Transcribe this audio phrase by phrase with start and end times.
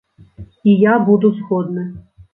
[0.71, 1.83] І я буду згодны.